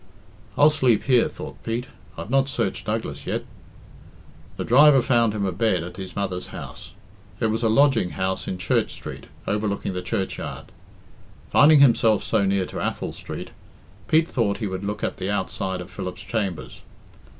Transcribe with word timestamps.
"I'll 0.57 0.71
sleep 0.71 1.03
here," 1.03 1.29
thought 1.29 1.61
Pete. 1.61 1.85
"I've 2.17 2.31
not 2.31 2.47
searched 2.49 2.87
Douglas 2.87 3.27
yet." 3.27 3.43
The 4.57 4.63
driver 4.63 4.99
found 4.99 5.31
him 5.31 5.45
a 5.45 5.51
bed 5.51 5.83
at 5.83 5.97
his 5.97 6.15
mother's 6.15 6.47
house. 6.47 6.93
It 7.39 7.51
was 7.51 7.61
a 7.61 7.69
lodging 7.69 8.09
house 8.17 8.47
in 8.47 8.57
Church 8.57 8.93
Street, 8.93 9.25
overlooking 9.45 9.93
the 9.93 10.01
churchyard. 10.01 10.71
Finding 11.51 11.81
himself 11.81 12.23
so 12.23 12.45
near 12.45 12.65
to 12.65 12.81
Athol 12.81 13.11
Street, 13.13 13.51
Pete 14.07 14.27
thought 14.27 14.57
he 14.57 14.65
would 14.65 14.83
look 14.83 15.03
at 15.03 15.17
the 15.17 15.29
outside 15.29 15.81
of 15.81 15.91
Philip's 15.91 16.23
chambers. 16.23 16.81